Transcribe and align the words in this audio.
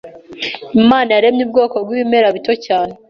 Imana 0.81 1.09
yaremye 1.15 1.41
ubwoko 1.45 1.75
bw’ibimera 1.85 2.27
bito 2.35 2.53
cyane 2.65 2.93